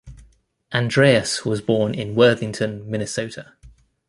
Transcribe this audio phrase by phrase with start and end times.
[0.73, 3.53] Andreas was born in Worthington, Minnesota.